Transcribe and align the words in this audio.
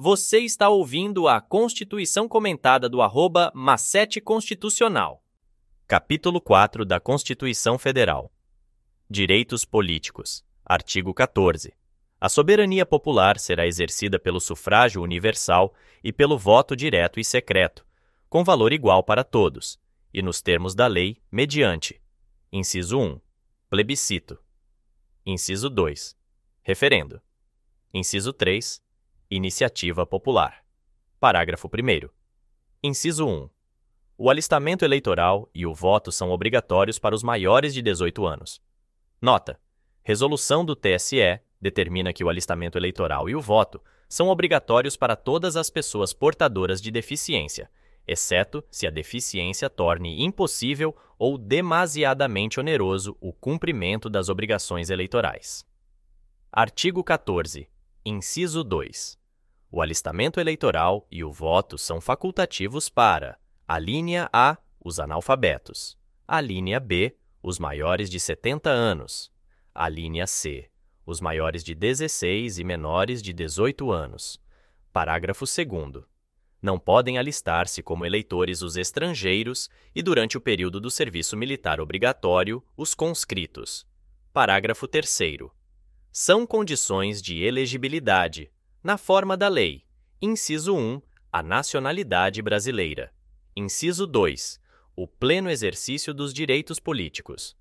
Você 0.00 0.38
está 0.38 0.68
ouvindo 0.68 1.26
a 1.26 1.40
Constituição 1.40 2.28
Comentada 2.28 2.88
do 2.88 3.02
arroba 3.02 3.50
Macete 3.52 4.20
Constitucional. 4.20 5.24
Capítulo 5.88 6.40
4 6.40 6.84
da 6.84 7.00
Constituição 7.00 7.76
Federal. 7.76 8.32
Direitos 9.10 9.64
Políticos. 9.64 10.44
Artigo 10.64 11.12
14. 11.12 11.74
A 12.20 12.28
soberania 12.28 12.86
popular 12.86 13.40
será 13.40 13.66
exercida 13.66 14.20
pelo 14.20 14.38
sufrágio 14.38 15.02
universal 15.02 15.74
e 16.04 16.12
pelo 16.12 16.38
voto 16.38 16.76
direto 16.76 17.18
e 17.18 17.24
secreto, 17.24 17.84
com 18.28 18.44
valor 18.44 18.72
igual 18.72 19.02
para 19.02 19.24
todos, 19.24 19.80
e 20.14 20.22
nos 20.22 20.40
termos 20.40 20.76
da 20.76 20.86
lei, 20.86 21.20
mediante. 21.28 22.00
Inciso 22.52 23.00
1. 23.00 23.20
Plebiscito. 23.68 24.38
Inciso 25.26 25.68
2. 25.68 26.16
Referendo. 26.62 27.20
Inciso 27.92 28.32
3 28.32 28.80
Iniciativa 29.30 30.06
Popular. 30.06 30.64
Parágrafo 31.20 31.68
1. 31.68 32.08
Inciso 32.82 33.26
1. 33.26 33.50
O 34.16 34.30
alistamento 34.30 34.86
eleitoral 34.86 35.50
e 35.54 35.66
o 35.66 35.74
voto 35.74 36.10
são 36.10 36.30
obrigatórios 36.30 36.98
para 36.98 37.14
os 37.14 37.22
maiores 37.22 37.74
de 37.74 37.82
18 37.82 38.24
anos. 38.24 38.58
Nota: 39.20 39.60
Resolução 40.02 40.64
do 40.64 40.74
TSE 40.74 41.40
determina 41.60 42.10
que 42.10 42.24
o 42.24 42.30
alistamento 42.30 42.78
eleitoral 42.78 43.28
e 43.28 43.36
o 43.36 43.40
voto 43.42 43.82
são 44.08 44.28
obrigatórios 44.28 44.96
para 44.96 45.14
todas 45.14 45.56
as 45.56 45.68
pessoas 45.68 46.14
portadoras 46.14 46.80
de 46.80 46.90
deficiência, 46.90 47.70
exceto 48.06 48.64
se 48.70 48.86
a 48.86 48.90
deficiência 48.90 49.68
torne 49.68 50.24
impossível 50.24 50.96
ou 51.18 51.36
demasiadamente 51.36 52.58
oneroso 52.58 53.14
o 53.20 53.34
cumprimento 53.34 54.08
das 54.08 54.30
obrigações 54.30 54.88
eleitorais. 54.88 55.66
Artigo 56.50 57.04
14. 57.04 57.68
Inciso 58.06 58.64
2. 58.64 59.17
O 59.70 59.82
alistamento 59.82 60.40
eleitoral 60.40 61.06
e 61.10 61.22
o 61.22 61.30
voto 61.30 61.76
são 61.76 62.00
facultativos 62.00 62.88
para 62.88 63.38
a 63.66 63.78
linha 63.78 64.28
A, 64.32 64.56
os 64.82 64.98
analfabetos, 64.98 65.98
a 66.26 66.40
linha 66.40 66.80
B, 66.80 67.14
os 67.42 67.58
maiores 67.58 68.08
de 68.08 68.18
70 68.18 68.70
anos, 68.70 69.30
a 69.74 69.86
linha 69.86 70.26
C, 70.26 70.70
os 71.04 71.20
maiores 71.20 71.62
de 71.62 71.74
16 71.74 72.58
e 72.58 72.64
menores 72.64 73.22
de 73.22 73.32
18 73.32 73.92
anos. 73.92 74.40
Parágrafo 74.90 75.44
2. 75.44 76.04
Não 76.62 76.78
podem 76.78 77.18
alistar-se 77.18 77.82
como 77.82 78.06
eleitores 78.06 78.62
os 78.62 78.76
estrangeiros 78.76 79.68
e, 79.94 80.02
durante 80.02 80.38
o 80.38 80.40
período 80.40 80.80
do 80.80 80.90
serviço 80.90 81.36
militar 81.36 81.78
obrigatório, 81.78 82.64
os 82.74 82.94
conscritos. 82.94 83.86
Parágrafo 84.32 84.88
3 84.88 85.18
são 86.10 86.46
condições 86.46 87.22
de 87.22 87.44
elegibilidade, 87.44 88.50
na 88.82 88.96
forma 88.96 89.36
da 89.36 89.48
lei. 89.48 89.84
Inciso 90.20 90.74
1. 90.76 91.02
A 91.32 91.42
nacionalidade 91.42 92.40
brasileira. 92.40 93.12
Inciso 93.56 94.06
2. 94.06 94.60
O 94.96 95.06
pleno 95.06 95.50
exercício 95.50 96.14
dos 96.14 96.32
direitos 96.32 96.78
políticos. 96.78 97.56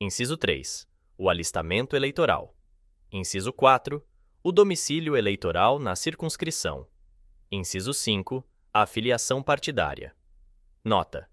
Inciso 0.00 0.36
3. 0.36 0.86
O 1.16 1.30
alistamento 1.30 1.96
eleitoral. 1.96 2.54
Inciso 3.10 3.52
4. 3.52 4.04
O 4.42 4.52
domicílio 4.52 5.16
eleitoral 5.16 5.78
na 5.78 5.96
circunscrição. 5.96 6.86
Inciso 7.50 7.94
5. 7.94 8.44
A 8.72 8.86
filiação 8.86 9.42
partidária. 9.42 10.14
Nota: 10.84 11.28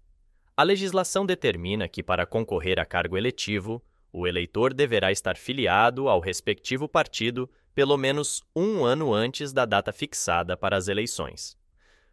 A 0.56 0.62
legislação 0.62 1.26
determina 1.26 1.88
que, 1.88 2.02
para 2.02 2.24
concorrer 2.24 2.78
a 2.78 2.86
cargo 2.86 3.16
eletivo, 3.16 3.84
o 4.12 4.26
eleitor 4.26 4.72
deverá 4.72 5.10
estar 5.10 5.36
filiado 5.36 6.08
ao 6.08 6.20
respectivo 6.20 6.88
partido 6.88 7.50
pelo 7.74 7.96
menos 7.96 8.42
um 8.54 8.84
ano 8.84 9.12
antes 9.12 9.52
da 9.52 9.64
data 9.64 9.92
fixada 9.92 10.56
para 10.56 10.76
as 10.76 10.86
eleições. 10.86 11.58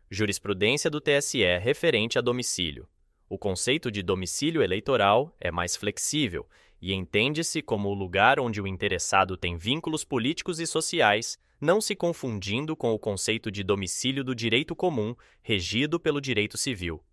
Jurisprudência 0.09 0.90
do 0.90 1.00
TSE 1.00 1.44
referente 1.59 2.18
a 2.18 2.22
domicílio. 2.22 2.88
O 3.30 3.38
conceito 3.38 3.92
de 3.92 4.02
domicílio 4.02 4.62
eleitoral 4.62 5.34
é 5.40 5.52
mais 5.52 5.76
flexível 5.76 6.47
e 6.81 6.94
entende-se 6.94 7.62
como 7.62 7.90
o 7.90 7.94
lugar 7.94 8.40
onde 8.40 8.59
o 8.59 8.68
interessado 8.68 9.38
tem 9.38 9.56
vínculos 9.56 10.03
políticos 10.03 10.59
e 10.59 10.66
sociais, 10.66 11.38
não 11.62 11.80
se 11.80 11.96
confundindo 11.96 12.75
com 12.75 12.91
o 12.91 13.00
conceito 13.00 13.52
de 13.52 13.64
domicílio 13.64 14.24
do 14.24 14.34
direito 14.34 14.75
comum, 14.75 15.16
regido 15.44 16.00
pelo 16.00 16.19
direito 16.19 16.58
civil. 16.58 17.03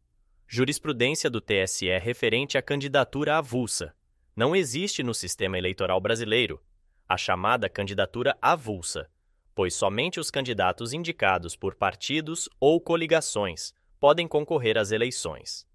Jurisprudência 0.46 1.28
do 1.28 1.42
TSE 1.42 1.86
referente 1.98 2.56
à 2.56 2.62
candidatura 2.62 3.36
avulsa, 3.36 3.94
não 4.34 4.56
existe 4.56 5.02
no 5.02 5.12
sistema 5.12 5.58
eleitoral 5.58 6.00
brasileiro 6.00 6.60
a 7.08 7.16
chamada 7.16 7.68
candidatura 7.68 8.36
avulsa, 8.42 9.08
pois 9.54 9.74
somente 9.74 10.20
os 10.20 10.30
candidatos 10.30 10.92
indicados 10.92 11.56
por 11.56 11.74
partidos 11.74 12.48
ou 12.60 12.80
coligações 12.80 13.72
podem 13.98 14.28
concorrer 14.28 14.76
às 14.76 14.92
eleições. 14.92 15.66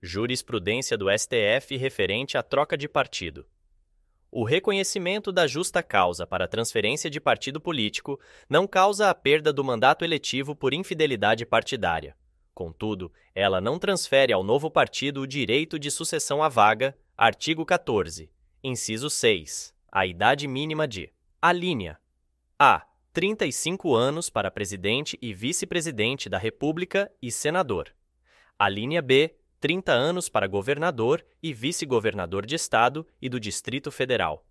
Jurisprudência 0.00 0.96
do 0.96 1.06
STF 1.10 1.76
referente 1.76 2.38
à 2.38 2.42
troca 2.42 2.76
de 2.76 2.88
partido. 2.88 3.46
O 4.30 4.44
reconhecimento 4.44 5.30
da 5.30 5.46
justa 5.46 5.82
causa 5.82 6.26
para 6.26 6.48
transferência 6.48 7.08
de 7.08 7.20
partido 7.20 7.60
político 7.60 8.18
não 8.48 8.66
causa 8.66 9.08
a 9.08 9.14
perda 9.14 9.52
do 9.52 9.62
mandato 9.62 10.04
eletivo 10.04 10.54
por 10.54 10.74
infidelidade 10.74 11.46
partidária. 11.46 12.16
Contudo, 12.52 13.12
ela 13.34 13.60
não 13.60 13.78
transfere 13.78 14.32
ao 14.32 14.42
novo 14.42 14.70
partido 14.70 15.20
o 15.20 15.26
direito 15.26 15.78
de 15.78 15.90
sucessão 15.90 16.42
à 16.42 16.48
vaga 16.48 16.96
Artigo 17.16 17.64
14. 17.64 18.30
Inciso 18.64 19.08
6. 19.08 19.75
A 19.96 20.04
idade 20.04 20.46
mínima 20.46 20.86
de 20.86 21.10
a 21.40 21.50
linha 21.50 21.98
A. 22.58 22.86
35 23.14 23.94
anos 23.94 24.28
para 24.28 24.50
presidente 24.50 25.18
e 25.22 25.32
vice-presidente 25.32 26.28
da 26.28 26.36
República 26.36 27.10
e 27.22 27.32
senador. 27.32 27.94
A 28.58 28.68
linha 28.68 29.00
B. 29.00 29.34
30 29.58 29.92
anos 29.92 30.28
para 30.28 30.46
governador 30.46 31.24
e 31.42 31.50
vice-governador 31.54 32.44
de 32.44 32.54
Estado 32.54 33.06
e 33.22 33.30
do 33.30 33.40
Distrito 33.40 33.90
Federal. 33.90 34.46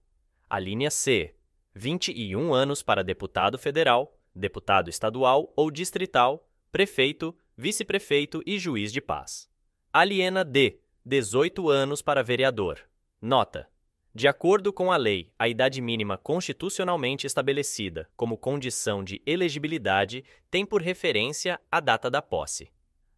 A 0.50 0.58
linha 0.58 0.90
C. 0.90 1.36
21 1.76 2.52
anos 2.52 2.82
para 2.82 3.04
deputado 3.04 3.60
federal, 3.60 4.18
deputado 4.34 4.90
estadual 4.90 5.54
ou 5.56 5.70
distrital, 5.70 6.50
prefeito, 6.72 7.38
vice-prefeito 7.56 8.42
e 8.48 8.58
juiz 8.58 8.92
de 8.92 9.00
paz. 9.00 9.48
Aliena 9.94 10.44
D. 10.44 10.80
18 11.06 11.70
anos 11.70 12.02
para 12.02 12.24
vereador. 12.24 12.80
Nota: 13.22 13.70
de 14.16 14.30
acordo 14.30 14.72
com 14.72 14.94
a 14.94 14.96
lei, 14.96 15.30
a 15.38 15.46
idade 15.46 15.82
mínima 15.82 16.18
constitucionalmente 16.18 17.28
estabelecida 17.28 18.10
como 18.16 18.38
condição 18.38 19.04
de 19.04 19.22
elegibilidade 19.26 20.24
tem 20.50 20.66
por 20.66 20.82
referência 20.82 21.60
a 21.70 21.82
data 21.82 22.10
da 22.10 22.22
posse. 22.22 22.72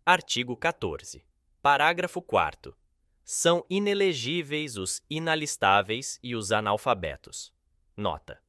Artigo 0.03 0.57
14. 0.57 1.23
Parágrafo 1.61 2.19
4. 2.19 2.75
São 3.23 3.63
inelegíveis 3.69 4.75
os 4.75 5.03
inalistáveis 5.07 6.17
e 6.23 6.35
os 6.35 6.51
analfabetos. 6.51 7.53
Nota: 7.95 8.41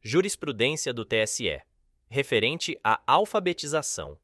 Jurisprudência 0.00 0.94
do 0.94 1.04
TSE. 1.04 1.60
Referente 2.08 2.78
à 2.84 3.02
alfabetização. 3.04 4.16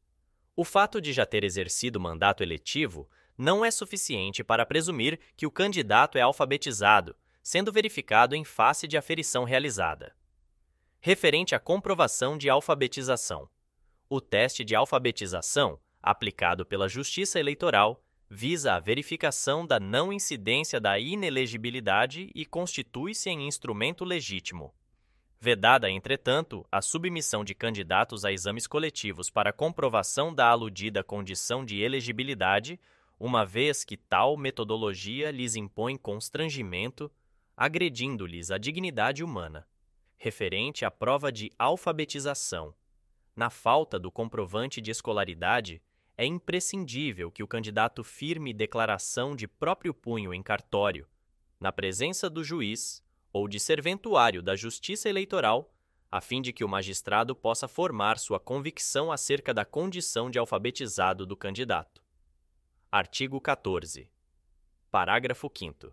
O 0.54 0.64
fato 0.64 1.00
de 1.00 1.12
já 1.12 1.26
ter 1.26 1.42
exercido 1.42 1.98
mandato 1.98 2.44
eletivo 2.44 3.10
não 3.36 3.64
é 3.64 3.72
suficiente 3.72 4.44
para 4.44 4.64
presumir 4.64 5.18
que 5.36 5.46
o 5.46 5.50
candidato 5.50 6.16
é 6.16 6.20
alfabetizado, 6.20 7.16
sendo 7.48 7.70
verificado 7.70 8.34
em 8.34 8.42
face 8.42 8.88
de 8.88 8.96
aferição 8.96 9.44
realizada. 9.44 10.16
Referente 10.98 11.54
à 11.54 11.60
comprovação 11.60 12.36
de 12.36 12.50
alfabetização. 12.50 13.48
O 14.10 14.20
teste 14.20 14.64
de 14.64 14.74
alfabetização, 14.74 15.78
aplicado 16.02 16.66
pela 16.66 16.88
Justiça 16.88 17.38
Eleitoral, 17.38 18.02
visa 18.28 18.74
a 18.74 18.80
verificação 18.80 19.64
da 19.64 19.78
não 19.78 20.12
incidência 20.12 20.80
da 20.80 20.98
inelegibilidade 20.98 22.32
e 22.34 22.44
constitui-se 22.44 23.30
em 23.30 23.46
instrumento 23.46 24.04
legítimo. 24.04 24.74
Vedada, 25.38 25.88
entretanto, 25.88 26.66
a 26.72 26.82
submissão 26.82 27.44
de 27.44 27.54
candidatos 27.54 28.24
a 28.24 28.32
exames 28.32 28.66
coletivos 28.66 29.30
para 29.30 29.52
comprovação 29.52 30.34
da 30.34 30.48
aludida 30.48 31.04
condição 31.04 31.64
de 31.64 31.80
elegibilidade 31.80 32.80
uma 33.20 33.46
vez 33.46 33.84
que 33.84 33.96
tal 33.96 34.36
metodologia 34.36 35.30
lhes 35.30 35.54
impõe 35.54 35.96
constrangimento, 35.96 37.08
agredindo-lhes 37.56 38.50
a 38.50 38.58
dignidade 38.58 39.24
humana. 39.24 39.66
Referente 40.18 40.84
à 40.84 40.90
prova 40.90 41.32
de 41.32 41.50
alfabetização. 41.58 42.74
Na 43.34 43.48
falta 43.48 43.98
do 43.98 44.10
comprovante 44.10 44.80
de 44.80 44.90
escolaridade, 44.90 45.82
é 46.18 46.26
imprescindível 46.26 47.30
que 47.30 47.42
o 47.42 47.48
candidato 47.48 48.04
firme 48.04 48.52
declaração 48.52 49.34
de 49.34 49.48
próprio 49.48 49.94
punho 49.94 50.34
em 50.34 50.42
cartório, 50.42 51.08
na 51.58 51.72
presença 51.72 52.28
do 52.28 52.44
juiz 52.44 53.02
ou 53.32 53.48
de 53.48 53.58
serventuário 53.58 54.42
da 54.42 54.54
Justiça 54.54 55.08
Eleitoral, 55.08 55.72
a 56.10 56.20
fim 56.20 56.40
de 56.40 56.52
que 56.52 56.64
o 56.64 56.68
magistrado 56.68 57.34
possa 57.34 57.66
formar 57.66 58.18
sua 58.18 58.38
convicção 58.38 59.10
acerca 59.10 59.52
da 59.52 59.64
condição 59.64 60.30
de 60.30 60.38
alfabetizado 60.38 61.26
do 61.26 61.36
candidato. 61.36 62.02
Artigo 62.90 63.40
14. 63.40 64.10
Parágrafo 64.90 65.50
5. 65.54 65.92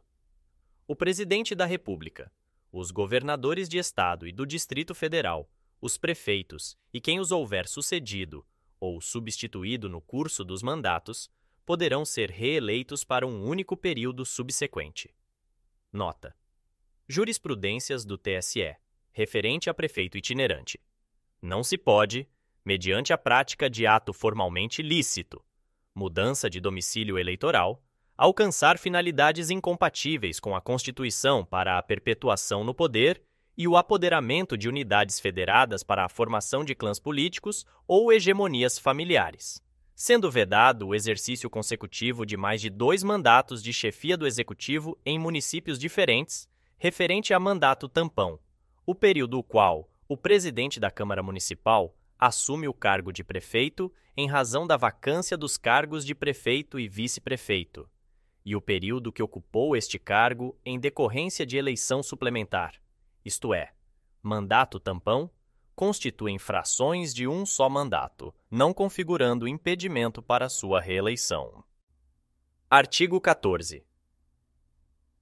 O 0.86 0.98
Presidente 0.98 1.56
da 1.56 1.66
República, 1.66 2.30
os 2.70 2.92
governadores 2.92 3.70
de 3.70 3.78
Estado 3.78 4.28
e 4.28 4.34
do 4.34 4.46
Distrito 4.46 4.94
Federal, 4.94 5.50
os 5.80 5.98
prefeitos 5.98 6.78
e 6.94 7.00
quem 7.00 7.22
os 7.22 7.32
houver 7.32 7.68
sucedido 7.70 8.46
ou 8.82 9.00
substituído 9.00 9.88
no 9.88 10.02
curso 10.02 10.44
dos 10.44 10.62
mandatos 10.62 11.32
poderão 11.66 12.04
ser 12.04 12.30
reeleitos 12.30 13.06
para 13.06 13.26
um 13.26 13.46
único 13.46 13.78
período 13.78 14.26
subsequente. 14.26 15.16
Nota: 15.90 16.36
Jurisprudências 17.08 18.04
do 18.04 18.18
TSE, 18.18 18.76
referente 19.14 19.70
a 19.70 19.74
prefeito 19.74 20.18
itinerante. 20.18 20.82
Não 21.42 21.64
se 21.64 21.78
pode, 21.78 22.28
mediante 22.66 23.14
a 23.14 23.18
prática 23.18 23.70
de 23.70 23.88
ato 23.88 24.12
formalmente 24.12 24.82
lícito, 24.82 25.42
mudança 25.96 26.50
de 26.50 26.60
domicílio 26.60 27.18
eleitoral, 27.18 27.82
alcançar 28.18 28.78
finalidades 28.78 29.50
incompatíveis 29.50 30.40
com 30.40 30.56
a 30.56 30.62
Constituição 30.62 31.44
para 31.44 31.78
a 31.78 31.84
perpetuação 31.84 32.64
no 32.64 32.74
poder 32.74 33.22
e 33.58 33.68
o 33.68 33.76
apoderamento 33.78 34.58
de 34.58 34.70
unidades 34.70 35.20
federadas 35.20 35.84
para 35.84 36.06
a 36.06 36.10
formação 36.10 36.64
de 36.64 36.76
clãs 36.76 37.00
políticos 37.00 37.66
ou 37.88 38.12
hegemonias 38.12 38.80
familiares, 38.80 39.62
sendo 39.96 40.30
vedado 40.30 40.88
o 40.88 40.96
exercício 40.96 41.50
consecutivo 41.50 42.26
de 42.26 42.36
mais 42.36 42.62
de 42.62 42.70
dois 42.70 43.04
mandatos 43.04 43.62
de 43.62 43.72
chefia 43.72 44.18
do 44.18 44.26
Executivo 44.26 44.98
em 45.06 45.20
municípios 45.20 45.78
diferentes, 45.78 46.48
referente 46.78 47.34
a 47.34 47.40
mandato 47.40 47.88
tampão, 47.88 48.40
o 48.86 48.96
período 48.96 49.42
qual 49.44 49.90
o 50.08 50.18
presidente 50.18 50.80
da 50.80 50.92
Câmara 50.92 51.24
Municipal 51.24 51.96
assume 52.20 52.68
o 52.68 52.74
cargo 52.74 53.12
de 53.12 53.24
prefeito 53.24 53.92
em 54.16 54.28
razão 54.28 54.68
da 54.68 54.78
vacância 54.78 55.38
dos 55.38 55.58
cargos 55.58 56.06
de 56.06 56.14
prefeito 56.14 56.80
e 56.80 56.88
vice-prefeito, 56.88 57.90
e 58.46 58.56
o 58.56 58.62
período 58.62 59.12
que 59.12 59.24
ocupou 59.24 59.76
este 59.76 59.98
cargo 59.98 60.58
em 60.66 60.80
decorrência 60.80 61.46
de 61.46 61.58
eleição 61.58 62.04
suplementar, 62.04 62.76
isto 63.24 63.54
é, 63.54 63.74
mandato 64.22 64.80
tampão, 64.80 65.30
constituem 65.76 66.38
frações 66.38 67.14
de 67.14 67.28
um 67.28 67.46
só 67.46 67.70
mandato, 67.70 68.34
não 68.50 68.74
configurando 68.74 69.48
impedimento 69.48 70.22
para 70.22 70.50
sua 70.50 70.80
reeleição. 70.80 71.64
Artigo 72.70 73.20
14. 73.20 73.86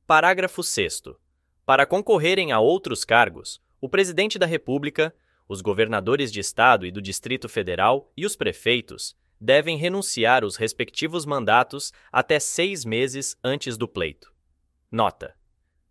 Parágrafo 0.06 0.64
6. 0.64 1.04
Para 1.66 1.86
concorrerem 1.86 2.52
a 2.52 2.60
outros 2.60 3.06
cargos, 3.06 3.62
o 3.80 3.88
Presidente 3.88 4.38
da 4.38 4.46
República 4.46 5.14
os 5.52 5.60
governadores 5.60 6.32
de 6.32 6.40
Estado 6.40 6.86
e 6.86 6.92
do 6.92 7.02
Distrito 7.02 7.50
Federal 7.50 8.10
e 8.16 8.26
os 8.26 8.38
prefeitos 8.38 9.18
devem 9.42 9.76
renunciar 9.76 10.46
os 10.46 10.56
respectivos 10.56 11.26
mandatos 11.26 11.92
até 12.12 12.40
seis 12.40 12.86
meses 12.86 13.36
antes 13.44 13.76
do 13.76 13.88
pleito. 13.88 14.32
Nota: 14.92 15.36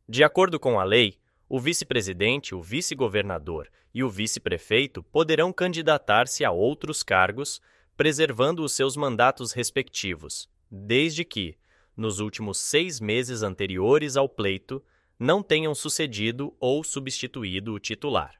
De 0.08 0.22
acordo 0.22 0.60
com 0.60 0.78
a 0.78 0.84
lei, 0.84 1.18
o 1.48 1.58
vice-presidente, 1.58 2.54
o 2.54 2.62
vice-governador 2.62 3.68
e 3.92 4.04
o 4.04 4.08
vice-prefeito 4.08 5.02
poderão 5.02 5.52
candidatar-se 5.52 6.44
a 6.44 6.52
outros 6.52 7.02
cargos, 7.02 7.60
preservando 7.96 8.62
os 8.62 8.72
seus 8.72 8.96
mandatos 8.96 9.50
respectivos, 9.50 10.48
desde 10.70 11.24
que, 11.24 11.58
nos 11.96 12.20
últimos 12.20 12.58
seis 12.58 13.00
meses 13.00 13.42
anteriores 13.42 14.16
ao 14.16 14.28
pleito, 14.28 14.80
não 15.18 15.42
tenham 15.42 15.74
sucedido 15.74 16.56
ou 16.60 16.84
substituído 16.84 17.74
o 17.74 17.80
titular. 17.80 18.39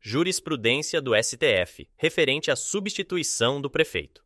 Jurisprudência 0.00 1.02
do 1.02 1.10
STF, 1.20 1.88
referente 1.96 2.52
à 2.52 2.56
substituição 2.56 3.60
do 3.60 3.68
prefeito. 3.68 4.24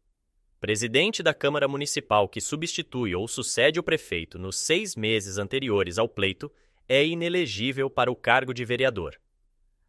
Presidente 0.60 1.22
da 1.22 1.32
Câmara 1.32 1.66
Municipal 1.66 2.28
que 2.28 2.42
substitui 2.42 3.14
ou 3.14 3.26
sucede 3.26 3.80
o 3.80 3.82
prefeito 3.82 4.38
nos 4.38 4.58
seis 4.58 4.94
meses 4.94 5.38
anteriores 5.38 5.96
ao 5.96 6.06
pleito 6.06 6.52
é 6.86 7.04
inelegível 7.04 7.88
para 7.88 8.12
o 8.12 8.14
cargo 8.14 8.52
de 8.52 8.66
vereador. 8.66 9.18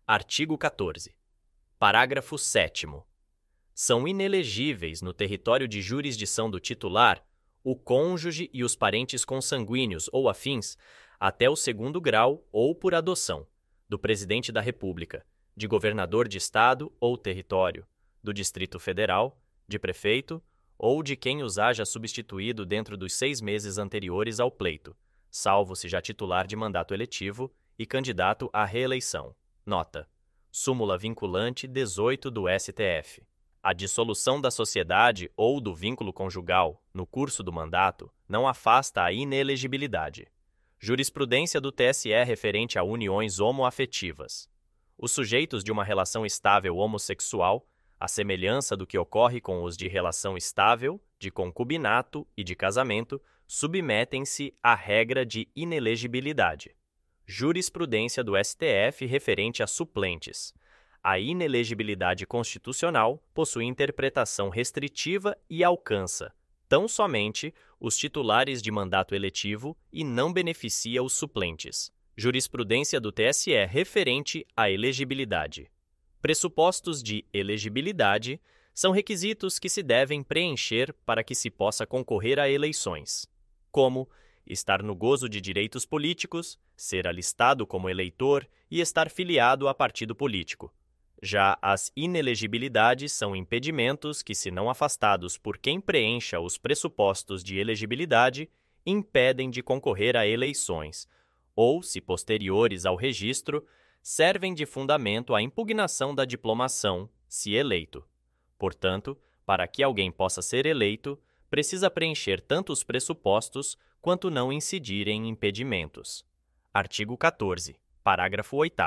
Artigo 0.07 0.57
14. 0.57 1.13
Parágrafo 1.77 2.37
7. 2.37 2.87
São 3.75 4.07
inelegíveis 4.07 5.01
no 5.01 5.13
território 5.13 5.67
de 5.67 5.81
jurisdição 5.81 6.49
do 6.49 6.61
titular 6.61 7.21
o 7.61 7.75
cônjuge 7.75 8.49
e 8.53 8.63
os 8.63 8.73
parentes 8.73 9.25
consanguíneos 9.25 10.09
ou 10.13 10.29
afins, 10.29 10.77
até 11.19 11.49
o 11.49 11.57
segundo 11.57 11.99
grau 11.99 12.47
ou 12.53 12.73
por 12.73 12.95
adoção, 12.95 13.45
do 13.89 13.99
Presidente 13.99 14.49
da 14.49 14.61
República 14.61 15.25
de 15.55 15.67
governador 15.67 16.27
de 16.27 16.37
estado 16.37 16.91
ou 16.99 17.17
território, 17.17 17.85
do 18.21 18.33
Distrito 18.33 18.79
Federal, 18.79 19.39
de 19.67 19.77
prefeito 19.77 20.41
ou 20.77 21.03
de 21.03 21.15
quem 21.15 21.43
os 21.43 21.57
haja 21.59 21.85
substituído 21.85 22.65
dentro 22.65 22.97
dos 22.97 23.13
seis 23.13 23.39
meses 23.39 23.77
anteriores 23.77 24.39
ao 24.39 24.51
pleito, 24.51 24.95
salvo 25.29 25.75
se 25.75 25.87
já 25.87 26.01
titular 26.01 26.45
de 26.45 26.55
mandato 26.55 26.93
eletivo 26.93 27.53
e 27.77 27.85
candidato 27.85 28.49
à 28.51 28.65
reeleição. 28.65 29.35
Nota: 29.65 30.07
Súmula 30.51 30.97
vinculante 30.97 31.67
18 31.67 32.29
do 32.29 32.45
STF. 32.47 33.23
A 33.61 33.71
dissolução 33.71 34.41
da 34.41 34.51
sociedade 34.51 35.31
ou 35.37 35.61
do 35.61 35.73
vínculo 35.73 36.11
conjugal, 36.11 36.83
no 36.93 37.07
curso 37.07 37.41
do 37.41 37.51
mandato, 37.51 38.11
não 38.27 38.47
afasta 38.47 39.01
a 39.01 39.11
inelegibilidade. 39.11 40.27
Jurisprudência 40.77 41.61
do 41.61 41.71
TSE 41.71 42.11
referente 42.25 42.77
a 42.77 42.83
uniões 42.83 43.39
homoafetivas. 43.39 44.49
Os 44.97 45.11
sujeitos 45.11 45.63
de 45.63 45.71
uma 45.71 45.83
relação 45.83 46.25
estável 46.25 46.77
homossexual, 46.77 47.67
à 47.99 48.07
semelhança 48.07 48.75
do 48.75 48.85
que 48.85 48.97
ocorre 48.97 49.41
com 49.41 49.63
os 49.63 49.75
de 49.75 49.87
relação 49.87 50.37
estável, 50.37 51.01
de 51.17 51.31
concubinato 51.31 52.27
e 52.35 52.43
de 52.43 52.55
casamento, 52.55 53.21
submetem-se 53.47 54.53
à 54.61 54.75
regra 54.75 55.25
de 55.25 55.47
inelegibilidade. 55.55 56.75
Jurisprudência 57.25 58.23
do 58.23 58.33
STF 58.41 59.05
referente 59.05 59.63
a 59.63 59.67
suplentes. 59.67 60.53
A 61.01 61.19
inelegibilidade 61.19 62.25
constitucional 62.25 63.21
possui 63.33 63.65
interpretação 63.65 64.49
restritiva 64.49 65.37
e 65.49 65.63
alcança, 65.63 66.33
tão 66.67 66.87
somente, 66.87 67.53
os 67.79 67.97
titulares 67.97 68.61
de 68.61 68.71
mandato 68.71 69.13
eletivo 69.13 69.77
e 69.91 70.03
não 70.03 70.31
beneficia 70.31 71.03
os 71.03 71.13
suplentes. 71.13 71.91
Jurisprudência 72.15 73.01
do 73.01 73.11
TSE 73.11 73.65
referente 73.65 74.45
à 74.55 74.69
elegibilidade. 74.69 75.71
Pressupostos 76.21 77.01
de 77.01 77.25
elegibilidade 77.33 78.39
são 78.71 78.91
requisitos 78.91 79.57
que 79.57 79.67
se 79.67 79.81
devem 79.81 80.21
preencher 80.21 80.93
para 81.05 81.23
que 81.23 81.33
se 81.33 81.49
possa 81.49 81.87
concorrer 81.87 82.37
a 82.37 82.47
eleições, 82.47 83.27
como 83.71 84.07
estar 84.45 84.83
no 84.83 84.95
gozo 84.95 85.27
de 85.27 85.41
direitos 85.41 85.87
políticos, 85.87 86.59
ser 86.77 87.07
alistado 87.07 87.65
como 87.65 87.89
eleitor 87.89 88.47
e 88.69 88.79
estar 88.79 89.09
filiado 89.09 89.67
a 89.67 89.73
partido 89.73 90.13
político. 90.13 90.71
Já 91.21 91.57
as 91.61 91.91
inelegibilidades 91.95 93.11
são 93.11 93.35
impedimentos 93.35 94.21
que, 94.21 94.35
se 94.35 94.51
não 94.51 94.69
afastados 94.69 95.35
por 95.35 95.57
quem 95.57 95.81
preencha 95.81 96.39
os 96.39 96.59
pressupostos 96.59 97.43
de 97.43 97.57
elegibilidade, 97.57 98.49
impedem 98.85 99.49
de 99.49 99.63
concorrer 99.63 100.15
a 100.15 100.27
eleições, 100.27 101.07
ou, 101.55 101.83
se 101.83 102.01
posteriores 102.01 102.85
ao 102.85 102.95
registro, 102.95 103.65
servem 104.01 104.53
de 104.53 104.65
fundamento 104.65 105.33
à 105.33 105.41
impugnação 105.41 106.13
da 106.13 106.25
diplomação, 106.25 107.09
se 107.27 107.53
eleito. 107.53 108.03
Portanto, 108.57 109.17
para 109.45 109.67
que 109.67 109.83
alguém 109.83 110.11
possa 110.11 110.41
ser 110.41 110.65
eleito, 110.65 111.19
precisa 111.49 111.89
preencher 111.91 112.41
tanto 112.41 112.73
os 112.73 112.83
pressupostos 112.83 113.77
quanto 114.01 114.31
não 114.31 114.51
incidir 114.51 115.07
em 115.07 115.29
impedimentos. 115.29 116.25
Artigo 116.73 117.15
14, 117.15 117.79
parágrafo 118.03 118.57
8. 118.57 118.81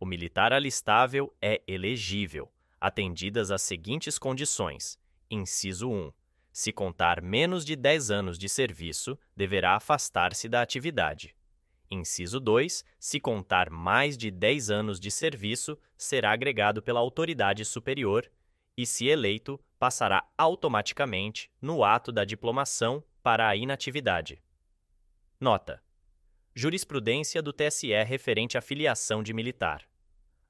O 0.00 0.04
militar 0.04 0.52
alistável 0.52 1.32
é 1.40 1.62
elegível, 1.66 2.50
atendidas 2.80 3.50
as 3.50 3.62
seguintes 3.62 4.18
condições. 4.18 4.98
Inciso 5.30 5.88
1. 5.88 6.12
Se 6.52 6.72
contar 6.72 7.20
menos 7.22 7.64
de 7.64 7.76
10 7.76 8.10
anos 8.10 8.38
de 8.38 8.48
serviço, 8.48 9.18
deverá 9.36 9.76
afastar-se 9.76 10.48
da 10.48 10.62
atividade. 10.62 11.35
Inciso 11.90 12.40
2. 12.40 12.84
Se 12.98 13.20
contar 13.20 13.70
mais 13.70 14.16
de 14.16 14.30
10 14.30 14.70
anos 14.70 15.00
de 15.00 15.10
serviço, 15.10 15.78
será 15.96 16.32
agregado 16.32 16.82
pela 16.82 17.00
autoridade 17.00 17.64
superior 17.64 18.30
e, 18.76 18.84
se 18.84 19.06
eleito, 19.06 19.58
passará 19.78 20.26
automaticamente 20.36 21.50
no 21.60 21.84
ato 21.84 22.10
da 22.10 22.24
diplomação 22.24 23.02
para 23.22 23.48
a 23.48 23.56
inatividade. 23.56 24.42
Nota: 25.40 25.82
Jurisprudência 26.54 27.42
do 27.42 27.52
TSE 27.52 27.92
referente 28.04 28.56
à 28.56 28.60
filiação 28.60 29.22
de 29.22 29.32
militar. 29.32 29.86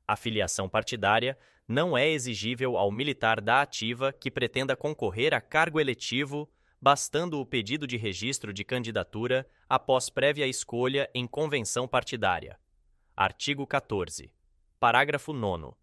A 0.07 0.17
filiação 0.17 0.69
partidária 0.69 1.37
não 1.67 1.99
é 1.99 2.09
exigível 2.09 2.77
ao 2.77 2.93
militar 2.93 3.41
da 3.41 3.61
ativa 3.61 4.13
que 4.13 4.31
pretenda 4.31 4.77
concorrer 4.77 5.35
a 5.35 5.41
cargo 5.41 5.81
eletivo 5.81 6.49
bastando 6.81 7.41
o 7.41 7.47
pedido 7.47 7.87
de 7.87 7.97
registro 7.97 8.53
de 8.53 8.65
candidatura 8.65 9.49
após 9.69 10.11
prévia 10.11 10.47
escolha 10.47 11.11
em 11.15 11.27
convenção 11.27 11.89
partidária. 11.89 12.59
Artigo 13.17 13.67
14. 13.67 14.31
Parágrafo 14.79 15.33
9. 15.33 15.75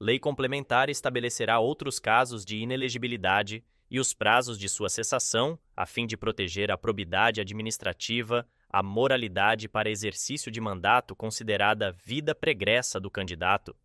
Lei 0.00 0.18
complementar 0.18 0.90
estabelecerá 0.90 1.60
outros 1.60 2.00
casos 2.00 2.44
de 2.44 2.56
inelegibilidade 2.56 3.64
e 3.88 4.00
os 4.00 4.12
prazos 4.12 4.58
de 4.58 4.68
sua 4.68 4.88
cessação, 4.88 5.58
a 5.76 5.86
fim 5.86 6.06
de 6.06 6.16
proteger 6.16 6.70
a 6.70 6.78
probidade 6.78 7.40
administrativa, 7.40 8.48
a 8.68 8.82
moralidade 8.82 9.68
para 9.68 9.90
exercício 9.90 10.50
de 10.50 10.60
mandato 10.60 11.14
considerada 11.14 11.92
vida 11.92 12.34
pregressa 12.34 12.98
do 12.98 13.10
candidato 13.10 13.76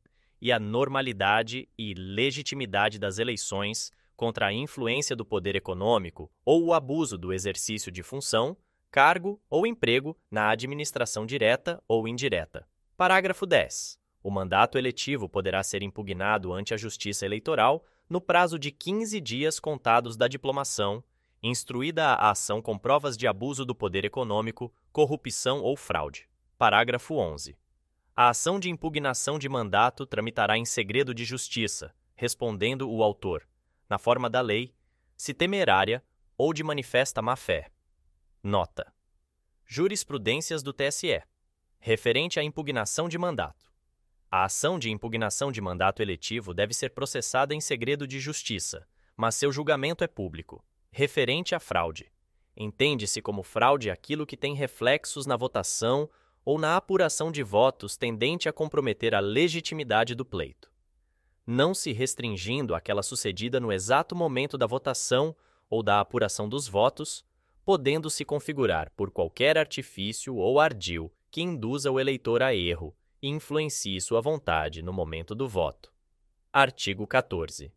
e 0.42 0.52
a 0.52 0.60
normalidade 0.60 1.68
e 1.78 1.94
legitimidade 1.94 2.98
das 2.98 3.20
eleições 3.20 3.92
contra 4.18 4.48
a 4.48 4.54
influência 4.54 5.16
do 5.16 5.24
poder 5.24 5.56
econômico 5.56 6.30
ou 6.44 6.66
o 6.66 6.74
abuso 6.74 7.18
do 7.18 7.32
exercício 7.32 7.92
de 7.92 8.02
função, 8.02 8.58
cargo 8.92 9.40
ou 9.48 9.68
emprego 9.68 10.18
na 10.30 10.50
administração 10.50 11.26
direta 11.26 11.82
ou 11.88 12.08
indireta. 12.08 12.68
Parágrafo 12.98 13.46
10. 13.46 14.00
O 14.24 14.32
mandato 14.32 14.78
eletivo 14.78 15.30
poderá 15.30 15.62
ser 15.62 15.84
impugnado 15.84 16.52
ante 16.52 16.74
a 16.74 16.78
Justiça 16.78 17.26
Eleitoral 17.26 17.86
no 18.10 18.20
prazo 18.20 18.58
de 18.58 18.72
15 18.72 19.22
dias 19.22 19.60
contados 19.60 20.18
da 20.18 20.28
diplomação, 20.28 21.04
instruída 21.42 22.08
a 22.08 22.32
ação 22.32 22.60
com 22.62 22.78
provas 22.78 23.16
de 23.16 23.28
abuso 23.28 23.64
do 23.64 23.76
poder 23.76 24.04
econômico, 24.04 24.74
corrupção 24.92 25.62
ou 25.62 25.78
fraude. 25.78 26.28
Parágrafo 26.58 27.16
11. 27.16 27.56
A 28.16 28.30
ação 28.30 28.60
de 28.60 28.68
impugnação 28.68 29.38
de 29.38 29.48
mandato 29.48 30.08
tramitará 30.08 30.58
em 30.58 30.66
segredo 30.66 31.14
de 31.14 31.24
justiça, 31.24 31.94
respondendo 32.16 32.90
o 32.90 33.04
autor, 33.04 33.48
na 33.90 33.98
forma 33.98 34.30
da 34.30 34.42
lei, 34.42 34.74
se 35.16 35.34
temerária 35.34 36.04
ou 36.38 36.54
de 36.54 36.64
manifesta 36.64 37.22
má-fé. 37.22 37.72
Nota: 38.44 38.94
Jurisprudências 39.66 40.62
do 40.62 40.72
TSE. 40.72 41.22
Referente 41.80 42.40
à 42.40 42.44
impugnação 42.44 43.10
de 43.10 43.18
mandato. 43.18 43.68
A 44.30 44.44
ação 44.44 44.78
de 44.78 44.92
impugnação 44.92 45.52
de 45.52 45.62
mandato 45.62 46.02
eletivo 46.02 46.54
deve 46.54 46.74
ser 46.74 46.90
processada 46.90 47.56
em 47.56 47.62
segredo 47.62 48.06
de 48.06 48.20
justiça, 48.20 48.86
mas 49.16 49.36
seu 49.36 49.52
julgamento 49.52 50.04
é 50.04 50.08
público. 50.08 50.64
Referente 50.92 51.56
à 51.56 51.60
fraude. 51.60 52.12
Entende-se 52.56 53.22
como 53.22 53.44
fraude 53.44 53.90
aquilo 53.90 54.26
que 54.26 54.36
tem 54.36 54.54
reflexos 54.54 55.26
na 55.26 55.38
votação 55.38 56.10
ou 56.44 56.58
na 56.58 56.76
apuração 56.76 57.32
de 57.32 57.44
votos 57.44 57.98
tendente 57.98 58.50
a 58.50 58.54
comprometer 58.54 59.14
a 59.14 59.20
legitimidade 59.20 60.16
do 60.16 60.26
pleito, 60.26 60.72
não 61.48 61.74
se 61.74 61.94
restringindo 61.94 62.76
àquela 62.76 63.02
sucedida 63.02 63.58
no 63.58 63.72
exato 63.72 64.14
momento 64.14 64.58
da 64.58 64.68
votação 64.68 65.34
ou 65.70 65.82
da 65.82 66.02
apuração 66.02 66.50
dos 66.50 66.68
votos, 66.68 67.26
podendo 67.64 68.10
se 68.10 68.26
configurar 68.26 68.92
por 68.98 69.10
qualquer 69.10 69.58
artifício 69.58 70.36
ou 70.36 70.60
ardil 70.60 71.10
que 71.32 71.42
induza 71.42 71.90
o 71.90 72.00
eleitor 72.00 72.44
a 72.44 72.54
erro 72.54 72.94
e 73.22 73.30
influencie 73.30 74.02
sua 74.02 74.20
vontade 74.20 74.82
no 74.82 74.92
momento 74.92 75.34
do 75.34 75.48
voto. 75.48 75.92
Artigo 76.52 77.08
14. 77.08 77.72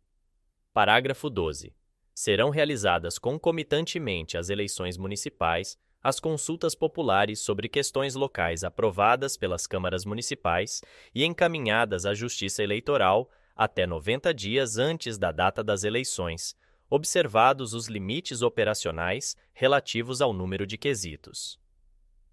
Parágrafo 0.73 1.29
12. 1.29 1.73
Serão 2.13 2.49
realizadas 2.49 3.17
concomitantemente 3.17 4.37
às 4.37 4.49
eleições 4.49 4.97
municipais 4.97 5.77
as 6.03 6.19
consultas 6.19 6.73
populares 6.73 7.39
sobre 7.39 7.69
questões 7.69 8.15
locais 8.15 8.63
aprovadas 8.63 9.37
pelas 9.37 9.67
câmaras 9.67 10.03
municipais 10.03 10.81
e 11.13 11.23
encaminhadas 11.23 12.05
à 12.05 12.13
Justiça 12.13 12.63
Eleitoral 12.63 13.29
até 13.63 13.85
90 13.85 14.33
dias 14.33 14.79
antes 14.79 15.19
da 15.19 15.31
data 15.31 15.63
das 15.63 15.83
eleições, 15.83 16.55
observados 16.89 17.75
os 17.75 17.85
limites 17.85 18.41
operacionais 18.41 19.37
relativos 19.53 20.19
ao 20.19 20.33
número 20.33 20.65
de 20.65 20.79
quesitos. 20.79 21.59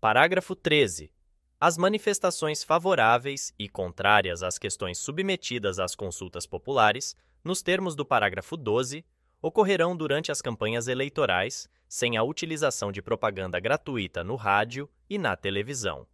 Parágrafo 0.01 0.57
13. 0.57 1.13
As 1.61 1.77
manifestações 1.77 2.65
favoráveis 2.65 3.53
e 3.59 3.69
contrárias 3.69 4.43
às 4.43 4.59
questões 4.59 4.97
submetidas 4.97 5.79
às 5.79 5.95
consultas 5.95 6.47
populares, 6.47 7.15
nos 7.45 7.61
termos 7.61 7.95
do 7.95 8.07
parágrafo 8.07 8.57
12, 8.57 9.05
ocorrerão 9.43 9.95
durante 9.95 10.33
as 10.33 10.41
campanhas 10.41 10.89
eleitorais, 10.89 11.69
sem 11.87 12.17
a 12.17 12.23
utilização 12.23 12.91
de 12.91 13.03
propaganda 13.03 13.61
gratuita 13.61 14.25
no 14.25 14.35
rádio 14.35 14.89
e 15.11 15.19
na 15.19 15.37
televisão. 15.37 16.07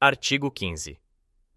Artigo 0.00 0.50
15. 0.50 0.98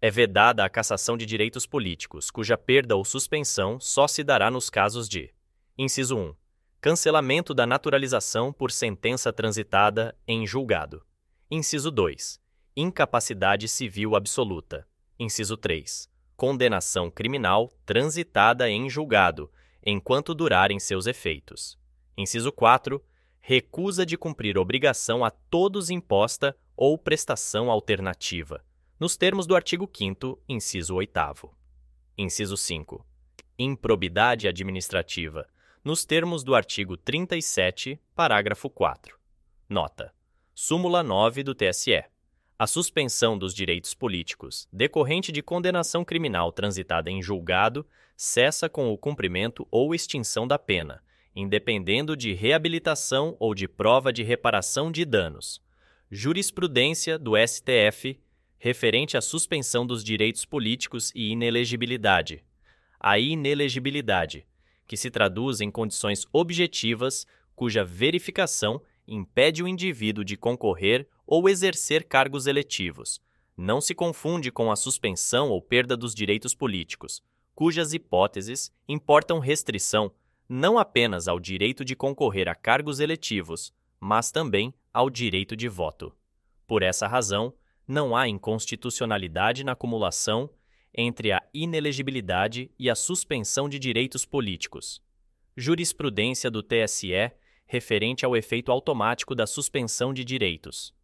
É 0.04 0.10
vedada 0.10 0.64
a 0.64 0.68
cassação 0.68 1.16
de 1.16 1.24
direitos 1.24 1.64
políticos, 1.64 2.28
cuja 2.28 2.58
perda 2.58 2.96
ou 2.96 3.04
suspensão 3.04 3.78
só 3.78 4.08
se 4.08 4.24
dará 4.24 4.50
nos 4.50 4.68
casos 4.68 5.08
de: 5.08 5.32
Inciso 5.78 6.16
1. 6.16 6.34
Cancelamento 6.80 7.54
da 7.54 7.68
naturalização 7.68 8.52
por 8.52 8.72
sentença 8.72 9.32
transitada 9.32 10.12
em 10.26 10.44
julgado. 10.44 11.06
Inciso 11.48 11.88
2. 11.88 12.40
Incapacidade 12.76 13.68
civil 13.68 14.16
absoluta. 14.16 14.88
Inciso 15.20 15.56
3. 15.56 16.10
Condenação 16.36 17.08
criminal 17.08 17.72
transitada 17.86 18.68
em 18.68 18.90
julgado, 18.90 19.52
enquanto 19.86 20.34
durarem 20.34 20.80
seus 20.80 21.06
efeitos. 21.06 21.78
Inciso 22.18 22.50
4. 22.50 23.00
Recusa 23.40 24.04
de 24.04 24.16
cumprir 24.16 24.58
obrigação 24.58 25.24
a 25.24 25.30
todos 25.30 25.90
imposta 25.90 26.56
ou 26.76 26.98
prestação 26.98 27.70
alternativa, 27.70 28.64
nos 29.02 29.16
termos 29.16 29.48
do 29.48 29.56
artigo 29.56 29.90
5, 29.92 30.40
inciso 30.48 30.94
8. 30.94 31.18
Inciso 32.16 32.56
5. 32.56 33.04
Improbidade 33.58 34.46
administrativa, 34.46 35.44
nos 35.82 36.04
termos 36.04 36.44
do 36.44 36.54
artigo 36.54 36.96
37, 36.96 38.00
parágrafo 38.14 38.70
4. 38.70 39.18
Nota: 39.68 40.14
Súmula 40.54 41.02
9 41.02 41.42
do 41.42 41.52
TSE. 41.52 42.04
A 42.56 42.64
suspensão 42.68 43.36
dos 43.36 43.52
direitos 43.52 43.92
políticos, 43.92 44.68
decorrente 44.72 45.32
de 45.32 45.42
condenação 45.42 46.04
criminal 46.04 46.52
transitada 46.52 47.10
em 47.10 47.20
julgado, 47.20 47.84
cessa 48.16 48.68
com 48.68 48.92
o 48.92 48.96
cumprimento 48.96 49.66
ou 49.68 49.96
extinção 49.96 50.46
da 50.46 50.60
pena, 50.60 51.02
independendo 51.34 52.16
de 52.16 52.34
reabilitação 52.34 53.36
ou 53.40 53.52
de 53.52 53.66
prova 53.66 54.12
de 54.12 54.22
reparação 54.22 54.92
de 54.92 55.04
danos. 55.04 55.60
Jurisprudência 56.08 57.18
do 57.18 57.32
STF 57.36 58.22
referente 58.64 59.16
à 59.16 59.20
suspensão 59.20 59.84
dos 59.84 60.04
direitos 60.04 60.44
políticos 60.44 61.10
e 61.16 61.32
inelegibilidade. 61.32 62.44
A 63.00 63.18
inelegibilidade, 63.18 64.46
que 64.86 64.96
se 64.96 65.10
traduz 65.10 65.60
em 65.60 65.68
condições 65.68 66.24
objetivas 66.32 67.26
cuja 67.56 67.84
verificação 67.84 68.80
impede 69.04 69.64
o 69.64 69.66
indivíduo 69.66 70.24
de 70.24 70.36
concorrer 70.36 71.08
ou 71.26 71.48
exercer 71.48 72.04
cargos 72.04 72.46
eletivos. 72.46 73.20
Não 73.56 73.80
se 73.80 73.96
confunde 73.96 74.52
com 74.52 74.70
a 74.70 74.76
suspensão 74.76 75.50
ou 75.50 75.60
perda 75.60 75.96
dos 75.96 76.14
direitos 76.14 76.54
políticos, 76.54 77.20
cujas 77.56 77.92
hipóteses 77.92 78.70
importam 78.88 79.40
restrição 79.40 80.12
não 80.48 80.78
apenas 80.78 81.26
ao 81.26 81.40
direito 81.40 81.84
de 81.84 81.96
concorrer 81.96 82.48
a 82.48 82.54
cargos 82.54 83.00
eletivos, 83.00 83.74
mas 83.98 84.30
também 84.30 84.72
ao 84.94 85.10
direito 85.10 85.56
de 85.56 85.68
voto. 85.68 86.14
Por 86.64 86.84
essa 86.84 87.08
razão, 87.08 87.52
não 87.86 88.16
há 88.16 88.28
inconstitucionalidade 88.28 89.64
na 89.64 89.72
acumulação 89.72 90.50
entre 90.94 91.32
a 91.32 91.42
inelegibilidade 91.52 92.70
e 92.78 92.90
a 92.90 92.94
suspensão 92.94 93.68
de 93.68 93.78
direitos 93.78 94.24
políticos. 94.24 95.02
Jurisprudência 95.56 96.50
do 96.50 96.62
TSE 96.62 97.32
referente 97.66 98.24
ao 98.24 98.36
efeito 98.36 98.70
automático 98.70 99.34
da 99.34 99.46
suspensão 99.46 100.12
de 100.12 100.24
direitos. 100.24 100.94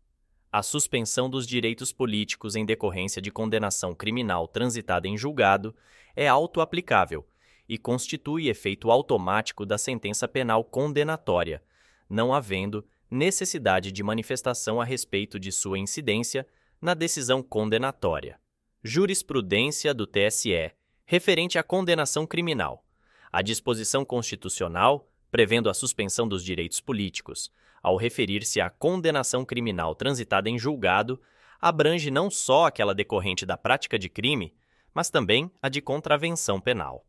A 0.52 0.62
suspensão 0.62 1.28
dos 1.28 1.46
direitos 1.46 1.92
políticos 1.92 2.56
em 2.56 2.64
decorrência 2.64 3.20
de 3.20 3.30
condenação 3.30 3.94
criminal 3.94 4.46
transitada 4.46 5.08
em 5.08 5.16
julgado 5.16 5.74
é 6.14 6.28
auto-aplicável 6.28 7.26
e 7.68 7.76
constitui 7.76 8.48
efeito 8.48 8.90
automático 8.90 9.66
da 9.66 9.76
sentença 9.76 10.26
penal 10.26 10.64
condenatória, 10.64 11.62
não 12.08 12.32
havendo 12.32 12.86
necessidade 13.10 13.92
de 13.92 14.02
manifestação 14.02 14.80
a 14.80 14.84
respeito 14.84 15.38
de 15.38 15.52
sua 15.52 15.78
incidência 15.78 16.46
na 16.80 16.94
decisão 16.94 17.42
condenatória. 17.42 18.38
Jurisprudência 18.82 19.92
do 19.92 20.06
TSE 20.06 20.72
referente 21.04 21.58
à 21.58 21.62
condenação 21.62 22.26
criminal. 22.26 22.84
A 23.30 23.42
disposição 23.42 24.04
constitucional 24.04 25.08
prevendo 25.30 25.68
a 25.68 25.74
suspensão 25.74 26.26
dos 26.26 26.42
direitos 26.44 26.80
políticos, 26.80 27.50
ao 27.82 27.96
referir-se 27.96 28.60
à 28.60 28.70
condenação 28.70 29.44
criminal 29.44 29.94
transitada 29.94 30.48
em 30.48 30.58
julgado, 30.58 31.20
abrange 31.60 32.10
não 32.10 32.30
só 32.30 32.66
aquela 32.66 32.94
decorrente 32.94 33.44
da 33.44 33.56
prática 33.56 33.98
de 33.98 34.08
crime, 34.08 34.54
mas 34.94 35.10
também 35.10 35.50
a 35.60 35.68
de 35.68 35.80
contravenção 35.80 36.60
penal. 36.60 37.06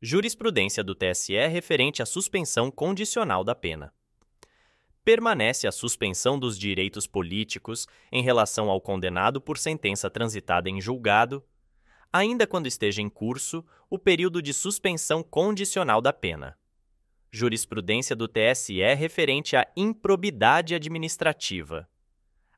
Jurisprudência 0.00 0.82
do 0.82 0.94
TSE 0.94 1.46
referente 1.48 2.02
à 2.02 2.06
suspensão 2.06 2.70
condicional 2.70 3.44
da 3.44 3.54
pena. 3.54 3.92
Permanece 5.04 5.66
a 5.66 5.72
suspensão 5.72 6.38
dos 6.38 6.58
direitos 6.58 7.06
políticos 7.06 7.86
em 8.10 8.22
relação 8.22 8.70
ao 8.70 8.80
condenado 8.80 9.40
por 9.40 9.58
sentença 9.58 10.08
transitada 10.08 10.70
em 10.70 10.80
julgado, 10.80 11.44
ainda 12.12 12.46
quando 12.46 12.66
esteja 12.66 13.02
em 13.02 13.08
curso 13.08 13.64
o 13.90 13.98
período 13.98 14.40
de 14.40 14.52
suspensão 14.52 15.22
condicional 15.22 16.00
da 16.00 16.12
pena 16.12 16.56
jurisprudência 17.32 18.14
do 18.14 18.28
TSE 18.28 18.82
referente 18.94 19.56
à 19.56 19.66
improbidade 19.74 20.74
administrativa. 20.74 21.88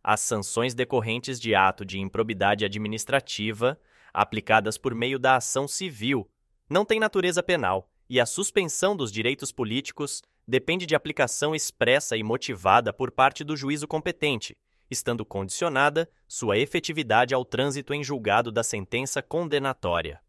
As 0.03 0.21
sanções 0.21 0.75
decorrentes 0.75 1.41
de 1.41 1.55
ato 1.55 1.85
de 1.85 2.01
improbidade 2.01 2.65
administrativa, 2.65 3.81
aplicadas 4.13 4.77
por 4.77 4.93
meio 4.95 5.19
da 5.19 5.37
ação 5.37 5.69
civil, 5.69 6.29
não 6.69 6.85
têm 6.85 6.99
natureza 6.99 7.43
penal 7.43 7.89
e 8.11 8.21
a 8.21 8.27
suspensão 8.27 8.97
dos 8.97 9.13
direitos 9.13 9.53
políticos 9.53 10.23
depende 10.47 10.87
de 10.87 10.95
aplicação 10.95 11.55
expressa 11.55 12.17
e 12.17 12.23
motivada 12.23 12.93
por 12.93 13.11
parte 13.11 13.43
do 13.43 13.57
juízo 13.57 13.89
competente, 13.89 14.57
estando 14.91 15.25
condicionada 15.25 16.09
sua 16.29 16.59
efetividade 16.59 17.35
ao 17.35 17.45
trânsito 17.45 17.95
em 17.95 18.05
julgado 18.05 18.53
da 18.53 18.63
sentença 18.63 19.23
condenatória. 19.23 20.21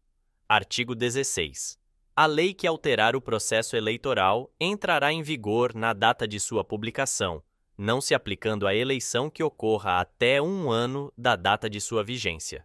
Artigo 0.48 0.94
16. 0.94 1.78
A 2.14 2.24
lei 2.24 2.54
que 2.54 2.66
alterar 2.66 3.14
o 3.14 3.20
processo 3.20 3.76
eleitoral 3.76 4.50
entrará 4.58 5.12
em 5.12 5.22
vigor 5.22 5.74
na 5.74 5.92
data 5.92 6.26
de 6.26 6.40
sua 6.40 6.64
publicação, 6.64 7.42
não 7.76 8.00
se 8.00 8.14
aplicando 8.14 8.66
à 8.66 8.74
eleição 8.74 9.28
que 9.28 9.42
ocorra 9.42 10.00
até 10.00 10.40
um 10.40 10.70
ano 10.70 11.12
da 11.16 11.36
data 11.36 11.68
de 11.68 11.78
sua 11.78 12.02
vigência. 12.02 12.64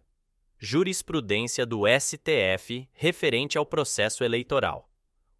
Jurisprudência 0.58 1.66
do 1.66 1.82
STF 1.86 2.88
referente 2.94 3.58
ao 3.58 3.66
processo 3.66 4.24
eleitoral. 4.24 4.88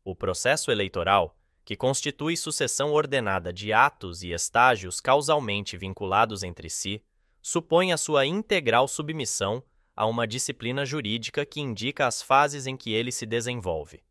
O 0.04 0.14
processo 0.14 0.70
eleitoral 0.70 1.36
que 1.64 1.76
constitui 1.76 2.36
sucessão 2.36 2.92
ordenada 2.92 3.52
de 3.52 3.72
atos 3.72 4.22
e 4.22 4.32
estágios 4.32 5.00
causalmente 5.00 5.76
vinculados 5.76 6.42
entre 6.42 6.68
si, 6.68 7.02
supõe 7.40 7.92
a 7.92 7.96
sua 7.96 8.26
integral 8.26 8.88
submissão 8.88 9.62
a 9.94 10.06
uma 10.06 10.26
disciplina 10.26 10.84
jurídica 10.84 11.44
que 11.44 11.60
indica 11.60 12.06
as 12.06 12.22
fases 12.22 12.66
em 12.66 12.76
que 12.76 12.92
ele 12.92 13.12
se 13.12 13.26
desenvolve. 13.26 14.02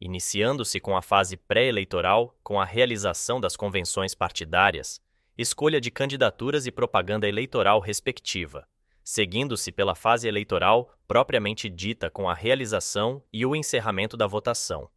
Iniciando-se 0.00 0.80
com 0.80 0.96
a 0.96 1.02
fase 1.02 1.36
pré-eleitoral, 1.36 2.36
com 2.42 2.60
a 2.60 2.64
realização 2.64 3.40
das 3.40 3.56
convenções 3.56 4.14
partidárias, 4.14 5.00
escolha 5.36 5.80
de 5.80 5.90
candidaturas 5.90 6.66
e 6.66 6.70
propaganda 6.70 7.28
eleitoral 7.28 7.80
respectiva, 7.80 8.66
seguindo-se 9.02 9.72
pela 9.72 9.94
fase 9.94 10.28
eleitoral 10.28 10.90
propriamente 11.06 11.68
dita 11.68 12.08
com 12.10 12.28
a 12.28 12.34
realização 12.34 13.22
e 13.32 13.44
o 13.44 13.54
encerramento 13.54 14.16
da 14.16 14.26
votação, 14.26 14.88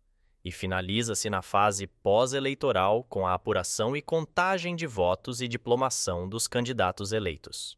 e 0.47 0.51
finaliza-se 0.51 1.29
na 1.29 1.41
fase 1.41 1.87
pós-eleitoral 1.87 3.03
com 3.03 3.27
a 3.27 3.33
apuração 3.33 3.97
e 3.97 4.01
contagem 4.01 4.77
de 4.77 4.87
votos 4.87 5.41
e 5.41 5.47
diplomação 5.47 6.27
dos 6.27 6.47
candidatos 6.47 7.11
eleitos. 7.11 7.77